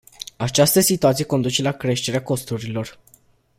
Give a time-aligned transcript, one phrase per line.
[0.37, 2.99] Această situație conduce la creșterea costurilor.